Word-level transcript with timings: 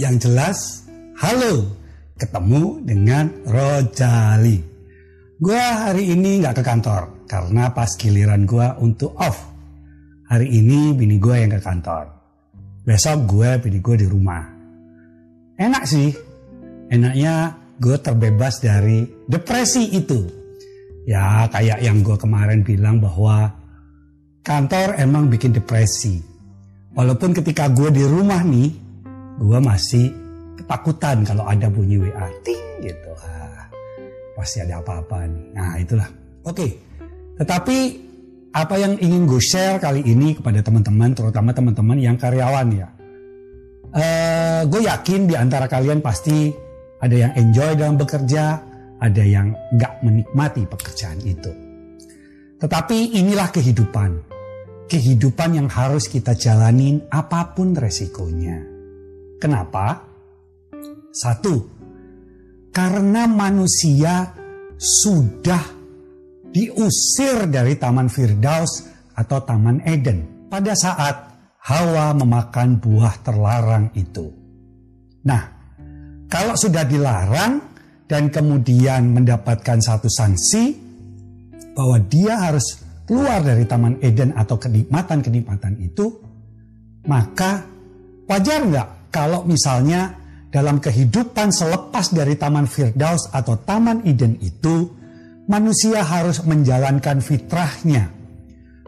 yang 0.00 0.16
jelas, 0.16 0.88
halo, 1.20 1.76
ketemu 2.16 2.80
dengan 2.88 3.28
Rojali. 3.44 4.56
Gue 5.36 5.60
hari 5.60 6.16
ini 6.16 6.40
nggak 6.40 6.56
ke 6.56 6.62
kantor 6.64 7.28
karena 7.28 7.68
pas 7.76 7.92
giliran 8.00 8.48
gue 8.48 8.64
untuk 8.80 9.12
off. 9.20 9.36
Hari 10.32 10.48
ini 10.48 10.96
bini 10.96 11.20
gue 11.20 11.36
yang 11.36 11.52
ke 11.52 11.60
kantor. 11.60 12.08
Besok 12.80 13.28
gue 13.28 13.50
bini 13.60 13.78
gue 13.84 13.96
di 14.00 14.06
rumah. 14.08 14.40
Enak 15.60 15.84
sih, 15.84 16.08
enaknya 16.88 17.60
gue 17.76 17.96
terbebas 18.00 18.64
dari 18.64 19.04
depresi 19.28 19.84
itu. 20.00 20.24
Ya 21.04 21.44
kayak 21.52 21.84
yang 21.84 22.00
gue 22.00 22.16
kemarin 22.16 22.64
bilang 22.64 23.04
bahwa 23.04 23.52
kantor 24.40 24.96
emang 24.96 25.28
bikin 25.28 25.52
depresi. 25.52 26.24
Walaupun 26.96 27.36
ketika 27.36 27.68
gue 27.68 27.92
di 27.92 28.04
rumah 28.04 28.40
nih, 28.40 28.89
gue 29.40 29.58
masih 29.64 30.12
ketakutan 30.60 31.24
kalau 31.24 31.48
ada 31.48 31.72
bunyi 31.72 31.96
WA 31.96 32.28
ting 32.44 32.60
gitu. 32.84 33.10
Ah, 33.24 33.64
pasti 34.36 34.60
ada 34.60 34.84
apa-apa 34.84 35.24
nih. 35.24 35.44
Nah 35.56 35.80
itulah. 35.80 36.08
Oke 36.44 36.90
tetapi 37.40 37.78
apa 38.52 38.76
yang 38.76 39.00
ingin 39.00 39.24
gue 39.24 39.40
share 39.40 39.80
kali 39.80 40.04
ini 40.04 40.36
kepada 40.36 40.60
teman-teman 40.60 41.16
terutama 41.16 41.56
teman-teman 41.56 41.96
yang 41.96 42.20
karyawan 42.20 42.68
ya? 42.68 42.88
Uh, 43.90 44.62
gue 44.68 44.84
yakin 44.84 45.24
di 45.24 45.34
antara 45.34 45.64
kalian 45.64 46.04
pasti 46.04 46.52
ada 47.00 47.16
yang 47.16 47.32
enjoy 47.32 47.72
dalam 47.80 47.96
bekerja 47.96 48.60
ada 49.00 49.24
yang 49.24 49.56
nggak 49.72 50.04
menikmati 50.04 50.68
pekerjaan 50.68 51.16
itu. 51.24 51.48
Tetapi 52.60 53.16
inilah 53.16 53.48
kehidupan. 53.48 54.28
Kehidupan 54.84 55.56
yang 55.56 55.68
harus 55.72 56.12
kita 56.12 56.36
jalanin 56.36 57.08
apa 57.08 57.56
pun 57.56 57.72
resikonya 57.72 58.79
Kenapa? 59.40 60.04
Satu, 61.10 61.64
karena 62.70 63.24
manusia 63.24 64.36
sudah 64.76 65.64
diusir 66.52 67.48
dari 67.48 67.80
Taman 67.80 68.12
Firdaus 68.12 68.84
atau 69.16 69.40
Taman 69.40 69.80
Eden 69.88 70.48
pada 70.52 70.76
saat 70.76 71.16
Hawa 71.60 72.12
memakan 72.16 72.80
buah 72.80 73.20
terlarang 73.24 73.92
itu. 73.96 74.28
Nah, 75.24 75.42
kalau 76.28 76.56
sudah 76.56 76.84
dilarang 76.84 77.60
dan 78.08 78.28
kemudian 78.28 79.12
mendapatkan 79.12 79.80
satu 79.80 80.08
sanksi 80.08 80.76
bahwa 81.76 81.96
dia 82.08 82.36
harus 82.44 82.80
keluar 83.08 83.40
dari 83.40 83.64
Taman 83.64 84.04
Eden 84.04 84.36
atau 84.36 84.56
kenikmatan-kenikmatan 84.56 85.80
itu, 85.80 86.06
maka 87.08 87.64
wajar 88.24 88.62
nggak 88.68 88.99
kalau 89.10 89.42
misalnya 89.42 90.14
dalam 90.50 90.82
kehidupan 90.82 91.54
selepas 91.54 92.10
dari 92.10 92.34
Taman 92.34 92.66
Firdaus 92.66 93.30
atau 93.30 93.58
Taman 93.58 94.06
Eden 94.06 94.38
itu, 94.42 94.90
manusia 95.46 96.02
harus 96.02 96.42
menjalankan 96.46 97.22
fitrahnya. 97.22 98.10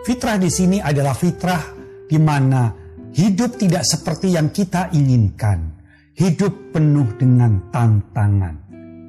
Fitrah 0.02 0.38
di 0.38 0.50
sini 0.50 0.78
adalah 0.82 1.14
fitrah 1.14 1.62
di 2.06 2.18
mana 2.18 2.70
hidup 3.14 3.58
tidak 3.58 3.86
seperti 3.86 4.34
yang 4.34 4.50
kita 4.50 4.90
inginkan. 4.90 5.78
Hidup 6.12 6.74
penuh 6.74 7.14
dengan 7.18 7.70
tantangan. 7.70 8.54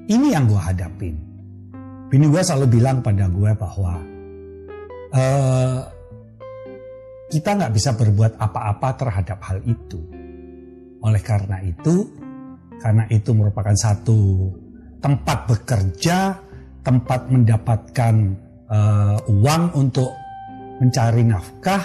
Ini 0.07 0.27
yang 0.33 0.45
gue 0.49 0.61
hadapin. 0.61 1.15
Bini 2.07 2.29
gue 2.29 2.41
selalu 2.45 2.79
bilang 2.79 3.01
pada 3.01 3.25
gue 3.25 3.51
bahwa 3.57 3.93
uh, 5.11 5.79
kita 7.33 7.49
nggak 7.57 7.73
bisa 7.73 7.97
berbuat 7.97 8.37
apa-apa 8.37 8.89
terhadap 8.93 9.41
hal 9.41 9.59
itu 9.65 10.22
oleh 11.03 11.19
karena 11.19 11.59
itu, 11.59 12.07
karena 12.79 13.03
itu 13.11 13.35
merupakan 13.35 13.75
satu 13.75 14.49
tempat 15.03 15.51
bekerja, 15.51 16.39
tempat 16.79 17.27
mendapatkan 17.27 18.15
uh, 18.71 19.19
uang 19.27 19.63
untuk 19.75 20.15
mencari 20.79 21.27
nafkah, 21.27 21.83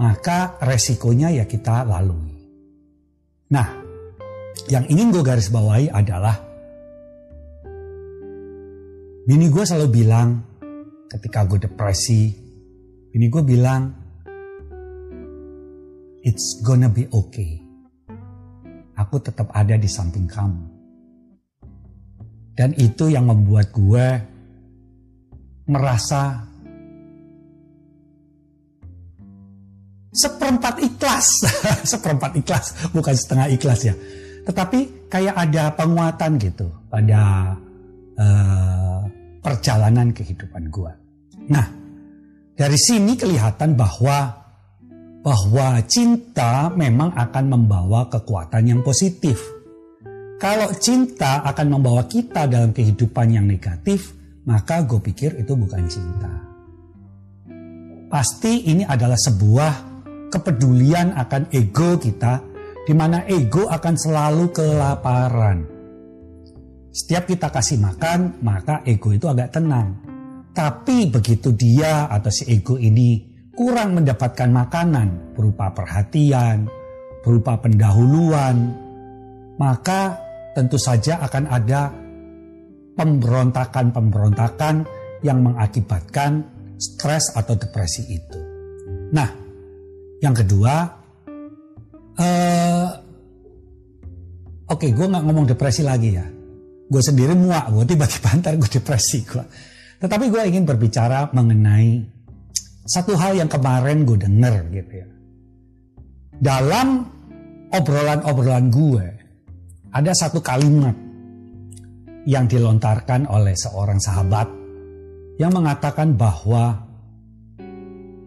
maka 0.00 0.56
resikonya 0.64 1.36
ya 1.36 1.44
kita 1.44 1.84
lalui. 1.84 2.32
Nah, 3.52 3.68
yang 4.72 4.88
ingin 4.88 5.12
gue 5.12 5.20
garis 5.20 5.52
bawahi 5.52 5.92
adalah 5.92 6.40
bini 9.28 9.52
gue 9.52 9.64
selalu 9.68 9.88
bilang 9.92 10.40
ketika 11.12 11.44
gue 11.44 11.60
depresi, 11.60 12.32
bini 13.12 13.28
gue 13.28 13.44
bilang, 13.44 13.92
it's 16.24 16.64
gonna 16.64 16.88
be 16.88 17.04
okay 17.12 17.63
aku 19.04 19.20
tetap 19.20 19.52
ada 19.52 19.76
di 19.76 19.86
samping 19.86 20.24
kamu. 20.24 20.64
Dan 22.54 22.72
itu 22.80 23.12
yang 23.12 23.28
membuat 23.28 23.68
gue 23.74 24.06
merasa 25.68 26.40
seperempat 30.14 30.74
ikhlas. 30.80 31.26
seperempat 31.92 32.32
ikhlas, 32.38 32.66
bukan 32.94 33.14
setengah 33.14 33.46
ikhlas 33.52 33.80
ya. 33.84 33.94
Tetapi 34.46 35.10
kayak 35.10 35.34
ada 35.34 35.74
penguatan 35.74 36.38
gitu 36.38 36.68
pada 36.88 37.52
uh, 38.16 39.00
perjalanan 39.42 40.14
kehidupan 40.14 40.70
gue. 40.70 40.92
Nah, 41.50 41.66
dari 42.54 42.78
sini 42.78 43.18
kelihatan 43.18 43.74
bahwa 43.74 44.43
bahwa 45.24 45.80
cinta 45.88 46.68
memang 46.76 47.16
akan 47.16 47.44
membawa 47.48 48.12
kekuatan 48.12 48.68
yang 48.68 48.80
positif. 48.84 49.40
Kalau 50.36 50.68
cinta 50.76 51.40
akan 51.48 51.80
membawa 51.80 52.04
kita 52.04 52.44
dalam 52.44 52.76
kehidupan 52.76 53.32
yang 53.32 53.48
negatif, 53.48 54.12
maka 54.44 54.84
gue 54.84 55.00
pikir 55.00 55.40
itu 55.40 55.56
bukan 55.56 55.88
cinta. 55.88 56.28
Pasti 58.12 58.68
ini 58.68 58.84
adalah 58.84 59.16
sebuah 59.16 59.72
kepedulian 60.28 61.16
akan 61.16 61.48
ego 61.56 61.96
kita, 61.96 62.44
di 62.84 62.92
mana 62.92 63.24
ego 63.24 63.64
akan 63.64 63.94
selalu 63.96 64.52
kelaparan. 64.52 65.58
Setiap 66.92 67.24
kita 67.24 67.48
kasih 67.48 67.80
makan, 67.80 68.44
maka 68.44 68.84
ego 68.84 69.16
itu 69.16 69.24
agak 69.24 69.56
tenang. 69.56 70.04
Tapi 70.52 71.08
begitu 71.08 71.56
dia 71.56 72.12
atau 72.12 72.30
si 72.30 72.46
ego 72.52 72.76
ini 72.76 73.33
kurang 73.54 73.94
mendapatkan 73.98 74.50
makanan 74.50 75.34
berupa 75.34 75.70
perhatian, 75.70 76.66
berupa 77.22 77.58
pendahuluan, 77.58 78.74
maka 79.58 80.18
tentu 80.54 80.78
saja 80.78 81.22
akan 81.22 81.44
ada 81.50 81.90
pemberontakan-pemberontakan 82.94 84.86
yang 85.26 85.42
mengakibatkan 85.42 86.46
stres 86.78 87.32
atau 87.34 87.54
depresi 87.58 88.02
itu. 88.12 88.38
Nah, 89.14 89.30
yang 90.22 90.34
kedua, 90.34 90.74
uh, 92.18 92.88
oke, 94.68 94.78
okay, 94.78 94.90
gue 94.92 95.06
nggak 95.06 95.24
ngomong 95.24 95.46
depresi 95.48 95.82
lagi 95.82 96.10
ya. 96.14 96.26
Gue 96.84 97.02
sendiri 97.02 97.32
muak, 97.34 97.72
gue 97.72 97.84
tiba-tiba 97.94 98.28
ntar 98.38 98.54
gue 98.58 98.70
depresi 98.70 99.24
gue. 99.24 99.44
Tetapi 100.02 100.24
gue 100.28 100.42
ingin 100.44 100.68
berbicara 100.68 101.32
mengenai 101.32 102.13
satu 102.84 103.16
hal 103.16 103.40
yang 103.40 103.48
kemarin 103.48 104.04
gue 104.04 104.20
denger 104.20 104.56
gitu 104.72 104.92
ya. 104.92 105.08
Dalam 106.36 106.88
obrolan-obrolan 107.72 108.66
gue, 108.68 109.06
ada 109.88 110.12
satu 110.12 110.44
kalimat 110.44 110.92
yang 112.28 112.44
dilontarkan 112.44 113.24
oleh 113.28 113.56
seorang 113.56 113.96
sahabat 114.00 114.48
yang 115.40 115.52
mengatakan 115.52 116.12
bahwa 116.12 116.84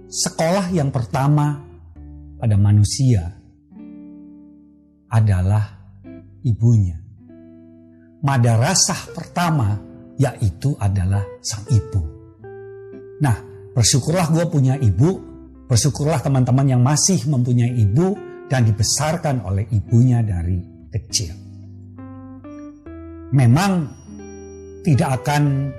sekolah 0.10 0.74
yang 0.74 0.90
pertama 0.90 1.62
pada 2.42 2.56
manusia 2.58 3.38
adalah 5.08 5.66
ibunya. 6.42 6.98
Madarasah 8.26 9.14
pertama 9.14 9.78
yaitu 10.18 10.74
adalah 10.82 11.22
sang 11.46 11.64
ibu. 11.70 12.02
Nah, 13.22 13.38
Bersyukurlah 13.78 14.34
gue 14.34 14.46
punya 14.50 14.74
ibu, 14.82 15.22
bersyukurlah 15.70 16.18
teman-teman 16.26 16.66
yang 16.66 16.82
masih 16.82 17.30
mempunyai 17.30 17.78
ibu 17.78 18.18
dan 18.50 18.66
dibesarkan 18.66 19.46
oleh 19.46 19.70
ibunya 19.70 20.26
dari 20.26 20.58
kecil. 20.90 21.38
Memang 23.38 23.72
tidak 24.82 25.22
akan 25.22 25.70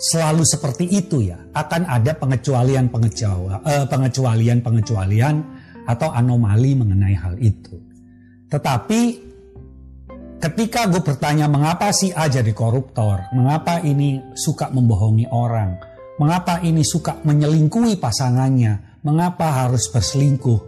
selalu 0.00 0.48
seperti 0.48 0.88
itu 0.96 1.28
ya. 1.28 1.36
Akan 1.52 1.84
ada 1.84 2.16
pengecualian-pengecualian 2.16 3.60
eh, 3.60 3.84
pengecualian-pengecualian 3.92 5.36
atau 5.84 6.08
anomali 6.08 6.72
mengenai 6.72 7.16
hal 7.20 7.36
itu. 7.36 7.76
Tetapi 8.48 9.00
ketika 10.40 10.88
gue 10.88 11.04
bertanya 11.04 11.52
mengapa 11.52 11.92
si 11.92 12.16
A 12.16 12.32
jadi 12.32 12.56
koruptor, 12.56 13.28
mengapa 13.36 13.84
ini 13.84 14.32
suka 14.32 14.72
membohongi 14.72 15.28
orang, 15.28 15.95
Mengapa 16.16 16.64
ini 16.64 16.80
suka 16.80 17.20
menyelingkuhi 17.20 18.00
pasangannya? 18.00 19.04
Mengapa 19.04 19.64
harus 19.64 19.92
berselingkuh? 19.92 20.60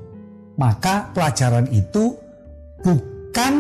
Maka 0.61 1.09
pelajaran 1.17 1.73
itu 1.73 2.13
bukan 2.85 3.55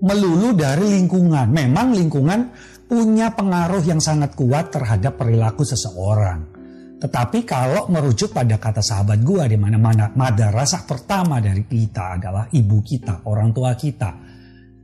melulu 0.00 0.56
dari 0.56 0.96
lingkungan. 0.96 1.52
Memang 1.52 1.92
lingkungan 1.92 2.40
punya 2.88 3.36
pengaruh 3.36 3.84
yang 3.84 4.00
sangat 4.00 4.32
kuat 4.32 4.72
terhadap 4.72 5.20
perilaku 5.20 5.66
seseorang. 5.66 6.56
Tetapi 6.96 7.44
kalau 7.44 7.92
merujuk 7.92 8.32
pada 8.32 8.56
kata 8.56 8.80
sahabat 8.80 9.20
gua 9.20 9.44
di 9.44 9.60
mana 9.60 9.76
mana 9.76 10.08
madrasah 10.16 10.88
pertama 10.88 11.36
dari 11.44 11.68
kita 11.68 12.16
adalah 12.16 12.48
ibu 12.48 12.80
kita, 12.80 13.28
orang 13.28 13.52
tua 13.52 13.76
kita, 13.76 14.10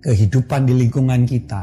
kehidupan 0.05 0.69
di 0.69 0.77
lingkungan 0.77 1.25
kita. 1.25 1.63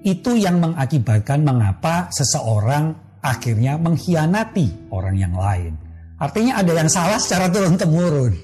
Itu 0.00 0.40
yang 0.40 0.64
mengakibatkan 0.64 1.44
mengapa 1.44 2.08
seseorang 2.08 3.03
akhirnya 3.24 3.80
mengkhianati 3.80 4.92
orang 4.92 5.16
yang 5.16 5.32
lain. 5.32 5.72
Artinya 6.20 6.60
ada 6.60 6.72
yang 6.76 6.90
salah 6.92 7.16
secara 7.16 7.48
turun 7.48 7.80
temurun. 7.80 8.36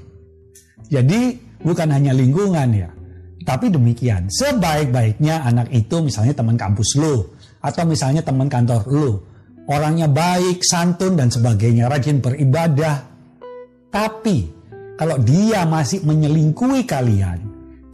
Jadi 0.89 1.37
bukan 1.61 1.89
hanya 1.93 2.17
lingkungan 2.17 2.69
ya, 2.73 2.89
tapi 3.45 3.69
demikian. 3.69 4.27
Sebaik-baiknya 4.33 5.45
anak 5.45 5.69
itu 5.71 6.01
misalnya 6.01 6.33
teman 6.35 6.57
kampus 6.57 6.97
lo 6.97 7.37
atau 7.61 7.85
misalnya 7.85 8.25
teman 8.25 8.49
kantor 8.49 8.83
lo 8.89 9.11
orangnya 9.71 10.11
baik, 10.11 10.67
santun 10.67 11.15
dan 11.15 11.31
sebagainya, 11.31 11.87
rajin 11.87 12.19
beribadah. 12.19 13.07
Tapi 13.91 14.51
kalau 14.99 15.23
dia 15.23 15.63
masih 15.63 16.03
menyelingkuhi 16.03 16.83
kalian, 16.91 17.39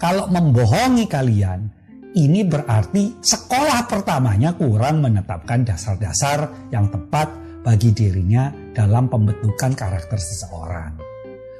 kalau 0.00 0.24
membohongi 0.32 1.04
kalian, 1.04 1.68
ini 2.16 2.42
berarti 2.48 3.20
sekolah 3.20 3.84
pertamanya 3.84 4.56
kurang 4.56 5.04
menetapkan 5.04 5.62
dasar-dasar 5.68 6.68
yang 6.72 6.88
tepat 6.88 7.28
bagi 7.60 7.92
dirinya 7.92 8.48
dalam 8.72 9.06
pembentukan 9.12 9.76
karakter 9.76 10.16
seseorang. 10.16 10.96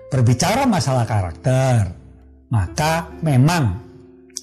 Berbicara 0.08 0.64
masalah 0.64 1.04
karakter, 1.04 1.92
maka 2.48 3.12
memang 3.20 3.84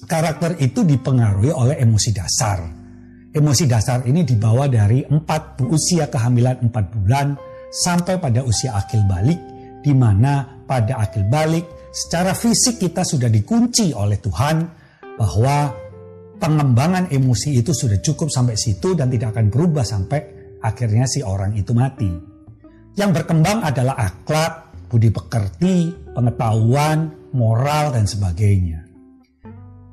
karakter 0.06 0.56
itu 0.62 0.86
dipengaruhi 0.86 1.50
oleh 1.50 1.80
emosi 1.80 2.10
dasar 2.12 2.84
Emosi 3.34 3.66
dasar 3.66 4.06
ini 4.06 4.22
dibawa 4.22 4.70
dari 4.70 5.02
empat 5.02 5.66
usia 5.66 6.06
kehamilan 6.06 6.70
empat 6.70 6.84
bulan 6.94 7.34
sampai 7.66 8.22
pada 8.22 8.46
usia 8.46 8.78
akil 8.78 9.02
balik, 9.10 9.42
di 9.82 9.90
mana 9.90 10.62
pada 10.62 11.02
akil 11.02 11.26
balik 11.26 11.90
secara 11.90 12.30
fisik 12.30 12.78
kita 12.78 13.02
sudah 13.02 13.26
dikunci 13.26 13.90
oleh 13.90 14.22
Tuhan 14.22 14.56
bahwa 15.18 15.83
pengembangan 16.44 17.08
emosi 17.08 17.56
itu 17.56 17.72
sudah 17.72 18.04
cukup 18.04 18.28
sampai 18.28 18.52
situ 18.52 18.92
dan 18.92 19.08
tidak 19.08 19.32
akan 19.32 19.48
berubah 19.48 19.80
sampai 19.80 20.20
akhirnya 20.60 21.08
si 21.08 21.24
orang 21.24 21.56
itu 21.56 21.72
mati. 21.72 22.12
Yang 23.00 23.10
berkembang 23.16 23.64
adalah 23.64 23.96
akhlak, 23.96 24.52
budi 24.92 25.08
pekerti, 25.08 25.88
pengetahuan, 26.12 27.32
moral, 27.32 27.96
dan 27.96 28.04
sebagainya. 28.04 28.84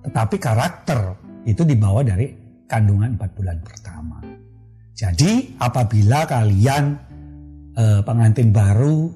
Tetapi 0.04 0.36
karakter 0.36 1.00
itu 1.48 1.64
dibawa 1.64 2.04
dari 2.04 2.28
kandungan 2.68 3.16
4 3.16 3.38
bulan 3.38 3.58
pertama. 3.64 4.20
Jadi 4.92 5.56
apabila 5.56 6.28
kalian 6.28 6.84
eh, 7.80 8.02
pengantin 8.04 8.52
baru 8.52 9.08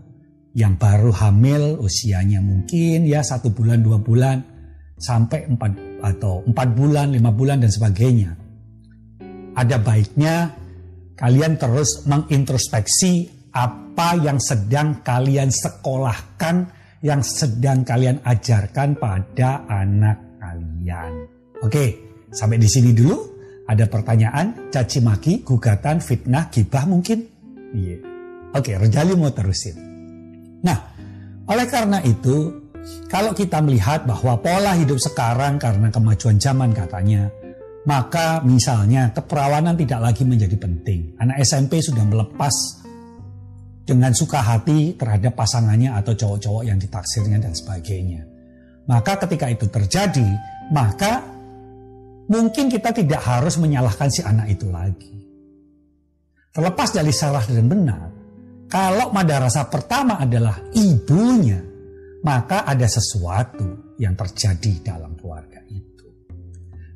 yang 0.56 0.80
baru 0.80 1.12
hamil 1.12 1.84
usianya 1.84 2.40
mungkin 2.40 3.04
ya 3.04 3.20
satu 3.20 3.52
bulan 3.52 3.84
dua 3.84 4.00
bulan 4.00 4.40
sampai 4.96 5.52
empat 5.52 5.85
atau 6.06 6.46
empat 6.46 6.68
bulan 6.78 7.18
lima 7.18 7.34
bulan 7.34 7.66
dan 7.66 7.74
sebagainya 7.74 8.38
ada 9.58 9.82
baiknya 9.82 10.54
kalian 11.18 11.58
terus 11.58 12.06
mengintrospeksi 12.06 13.34
apa 13.58 14.20
yang 14.22 14.38
sedang 14.38 15.02
kalian 15.02 15.50
sekolahkan 15.50 16.70
yang 17.02 17.26
sedang 17.26 17.82
kalian 17.82 18.22
ajarkan 18.22 18.94
pada 19.02 19.66
anak 19.66 20.38
kalian 20.38 21.26
oke 21.66 21.86
sampai 22.30 22.62
di 22.62 22.70
sini 22.70 22.94
dulu 22.94 23.36
ada 23.66 23.90
pertanyaan, 23.90 24.70
caci 24.70 25.02
maki, 25.02 25.42
gugatan, 25.42 25.98
fitnah, 25.98 26.54
gibah 26.54 26.86
mungkin? 26.86 27.26
Iya. 27.74 27.98
Oke, 28.54 28.78
Rejali 28.78 29.18
mau 29.18 29.34
terusin. 29.34 29.76
Nah, 30.62 30.78
oleh 31.50 31.66
karena 31.66 31.98
itu, 32.06 32.65
kalau 33.10 33.32
kita 33.34 33.62
melihat 33.62 34.04
bahwa 34.04 34.38
pola 34.42 34.74
hidup 34.78 34.98
sekarang 35.02 35.58
karena 35.62 35.90
kemajuan 35.90 36.38
zaman 36.38 36.74
katanya, 36.74 37.30
maka 37.86 38.42
misalnya 38.42 39.14
keperawanan 39.14 39.78
tidak 39.78 40.02
lagi 40.12 40.26
menjadi 40.26 40.58
penting. 40.58 41.14
Anak 41.22 41.42
SMP 41.46 41.82
sudah 41.82 42.02
melepas 42.02 42.54
dengan 43.86 44.10
suka 44.18 44.42
hati 44.42 44.98
terhadap 44.98 45.38
pasangannya 45.38 45.94
atau 45.94 46.18
cowok-cowok 46.18 46.64
yang 46.66 46.82
ditaksirnya 46.82 47.38
dan 47.38 47.54
sebagainya. 47.54 48.26
Maka 48.90 49.22
ketika 49.26 49.50
itu 49.50 49.70
terjadi, 49.70 50.26
maka 50.74 51.22
mungkin 52.26 52.70
kita 52.70 52.90
tidak 52.90 53.22
harus 53.22 53.62
menyalahkan 53.62 54.10
si 54.10 54.26
anak 54.26 54.50
itu 54.50 54.70
lagi. 54.74 55.14
Terlepas 56.50 56.90
dari 56.90 57.14
salah 57.14 57.46
dan 57.46 57.66
benar, 57.70 58.02
kalau 58.66 59.14
madarasa 59.14 59.70
pertama 59.70 60.18
adalah 60.18 60.58
ibunya, 60.74 61.62
maka 62.26 62.66
ada 62.66 62.90
sesuatu 62.90 63.94
yang 64.02 64.18
terjadi 64.18 64.82
dalam 64.82 65.14
keluarga 65.14 65.62
itu. 65.70 66.10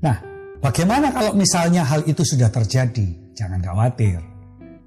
Nah, 0.01 0.17
bagaimana 0.57 1.13
kalau 1.13 1.37
misalnya 1.37 1.85
hal 1.85 2.01
itu 2.09 2.25
sudah 2.25 2.49
terjadi? 2.49 3.37
Jangan 3.37 3.61
khawatir. 3.61 4.17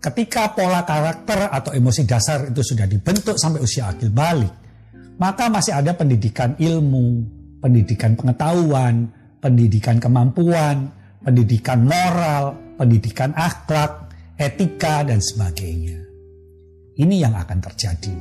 Ketika 0.02 0.50
pola 0.50 0.82
karakter 0.82 1.46
atau 1.46 1.70
emosi 1.70 2.02
dasar 2.02 2.50
itu 2.50 2.58
sudah 2.58 2.90
dibentuk 2.90 3.38
sampai 3.38 3.62
usia 3.62 3.86
akil 3.94 4.10
balik, 4.10 4.50
maka 5.22 5.46
masih 5.46 5.78
ada 5.78 5.94
pendidikan 5.94 6.58
ilmu, 6.58 7.22
pendidikan 7.62 8.18
pengetahuan, 8.18 9.14
pendidikan 9.38 10.02
kemampuan, 10.02 10.90
pendidikan 11.22 11.86
moral, 11.86 12.58
pendidikan 12.75 13.30
akhlak, 13.38 14.11
etika, 14.34 15.06
dan 15.06 15.22
sebagainya. 15.22 16.02
Ini 16.99 17.14
yang 17.22 17.38
akan 17.38 17.58
terjadi. 17.62 18.16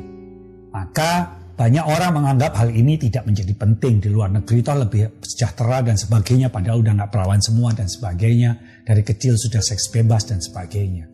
Maka 0.70 1.41
banyak 1.62 1.86
orang 1.86 2.18
menganggap 2.18 2.58
hal 2.58 2.74
ini 2.74 2.98
tidak 2.98 3.22
menjadi 3.30 3.54
penting 3.54 4.02
di 4.02 4.10
luar 4.10 4.34
negeri 4.34 4.66
itu 4.66 4.74
lebih 4.74 5.22
sejahtera 5.22 5.86
dan 5.86 5.94
sebagainya 5.94 6.50
padahal 6.50 6.82
udah 6.82 6.98
nggak 6.98 7.12
perawan 7.14 7.38
semua 7.38 7.70
dan 7.70 7.86
sebagainya 7.86 8.82
dari 8.82 9.06
kecil 9.06 9.38
sudah 9.38 9.62
seks 9.62 9.94
bebas 9.94 10.26
dan 10.26 10.42
sebagainya. 10.42 11.06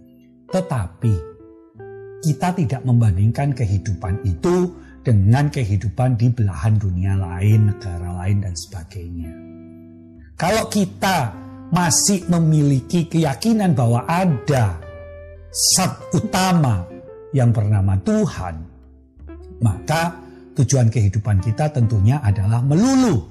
Tetapi 0.47 1.13
kita 2.23 2.55
tidak 2.63 2.81
membandingkan 2.87 3.51
kehidupan 3.51 4.23
itu 4.23 4.71
dengan 5.03 5.51
kehidupan 5.51 6.15
di 6.15 6.31
belahan 6.31 6.79
dunia 6.79 7.19
lain, 7.19 7.67
negara 7.67 8.15
lain 8.23 8.47
dan 8.47 8.55
sebagainya. 8.55 9.31
Kalau 10.39 10.71
kita 10.71 11.35
masih 11.75 12.23
memiliki 12.31 13.03
keyakinan 13.11 13.75
bahwa 13.75 14.07
ada 14.07 14.79
zat 15.51 15.91
utama 16.15 16.87
yang 17.35 17.51
bernama 17.51 17.99
Tuhan, 17.99 18.55
maka 19.59 20.26
tujuan 20.57 20.89
kehidupan 20.89 21.37
kita 21.39 21.69
tentunya 21.69 22.17
adalah 22.25 22.65
melulu 22.65 23.21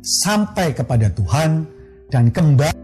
sampai 0.00 0.70
kepada 0.70 1.10
Tuhan 1.10 1.66
dan 2.08 2.30
kembali 2.30 2.82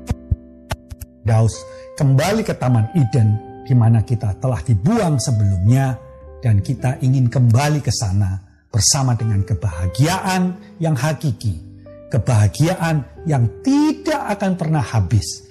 Daus 1.22 1.54
kembali 1.94 2.42
ke 2.42 2.56
Taman 2.58 2.90
Eden 2.98 3.28
di 3.68 3.74
mana 3.76 4.02
kita 4.02 4.34
telah 4.42 4.58
dibuang 4.66 5.20
sebelumnya 5.22 5.94
dan 6.42 6.58
kita 6.58 6.98
ingin 7.04 7.30
kembali 7.30 7.78
ke 7.78 7.92
sana 7.94 8.40
bersama 8.72 9.14
dengan 9.14 9.44
kebahagiaan 9.44 10.56
yang 10.80 10.96
hakiki 10.96 11.70
kebahagiaan 12.10 13.06
yang 13.24 13.46
tidak 13.62 14.36
akan 14.36 14.58
pernah 14.58 14.82
habis, 14.82 15.46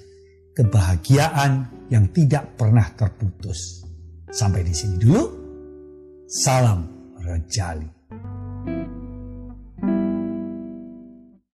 kebahagiaan 0.52 1.66
yang 1.88 2.06
tidak 2.12 2.54
pernah 2.54 2.84
terputus. 2.94 3.82
Sampai 4.30 4.62
di 4.62 4.70
sini 4.76 4.94
dulu. 5.00 5.24
Salam 6.30 6.86
Rejali. 7.18 7.99